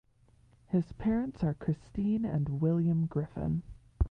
[0.65, 3.61] His parents are Christine and William Griffin.